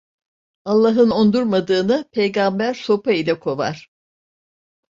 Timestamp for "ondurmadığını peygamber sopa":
1.09-3.11